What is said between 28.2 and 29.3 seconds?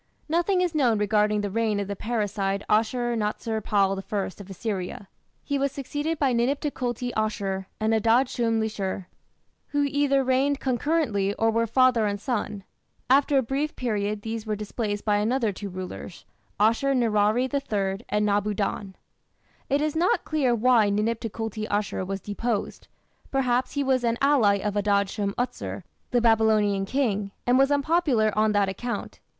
on that account.